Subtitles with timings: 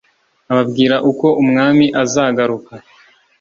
[0.51, 2.73] ababwira uko umwami azagaruka